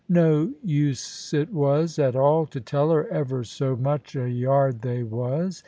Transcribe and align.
No 0.09 0.51
use 0.63 1.31
it 1.31 1.53
was 1.53 1.99
at 1.99 2.15
all 2.15 2.47
to 2.47 2.59
tell 2.59 2.89
her 2.89 3.07
ever 3.09 3.43
so 3.43 3.75
much 3.75 4.15
a 4.15 4.27
yard 4.31 4.81
they 4.81 5.03
was. 5.03 5.59